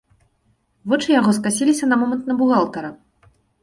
Вочы 0.93 1.07
яго 1.19 1.31
скасіліся 1.41 1.85
на 1.93 2.03
момант 2.03 2.23
на 2.35 2.41
бухгалтара. 2.43 2.89